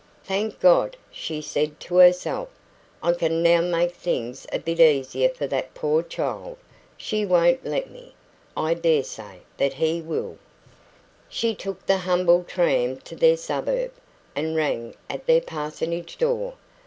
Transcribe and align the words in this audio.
"Thank 0.23 0.59
God," 0.59 0.97
she 1.11 1.43
said 1.43 1.79
to 1.81 1.97
herself, 1.97 2.49
"I 3.03 3.11
can 3.13 3.43
now 3.43 3.61
make 3.61 3.91
things 3.93 4.47
a 4.51 4.57
bit 4.57 4.79
easier 4.79 5.29
for 5.29 5.45
that 5.45 5.75
poor 5.75 6.01
child. 6.01 6.57
She 6.97 7.23
won't 7.23 7.63
let 7.63 7.91
me, 7.91 8.15
I 8.57 8.73
daresay, 8.73 9.41
but 9.59 9.73
he 9.73 10.01
will." 10.01 10.39
She 11.29 11.53
took 11.53 11.85
the 11.85 11.97
humble 11.97 12.43
tram 12.43 12.97
to 13.01 13.15
their 13.15 13.37
suburb, 13.37 13.91
and 14.35 14.55
rang 14.55 14.95
at 15.07 15.27
their 15.27 15.39
parsonage 15.41 16.17
door. 16.17 16.55